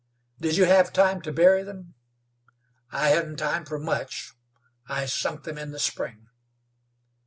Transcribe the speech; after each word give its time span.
"Did 0.39 0.57
you 0.57 0.65
hev 0.65 0.91
time 0.91 1.21
to 1.21 1.31
bury 1.31 1.61
them?" 1.61 1.93
"I 2.91 3.09
hedn't 3.09 3.35
time 3.37 3.65
fer 3.65 3.77
much. 3.77 4.33
I 4.89 5.05
sunk 5.05 5.43
them 5.43 5.59
in 5.59 5.69
the 5.69 5.77
spring." 5.79 6.25